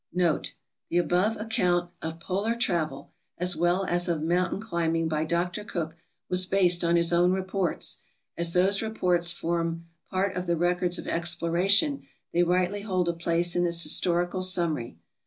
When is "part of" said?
10.09-10.47